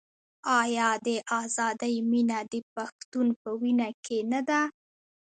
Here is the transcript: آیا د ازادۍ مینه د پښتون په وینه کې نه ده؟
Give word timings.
آیا 0.61 0.89
د 1.05 1.07
ازادۍ 1.41 1.95
مینه 2.09 2.39
د 2.51 2.53
پښتون 2.73 3.27
په 3.41 3.49
وینه 3.61 3.89
کې 4.05 4.17
نه 4.31 4.41
ده؟ 4.49 4.61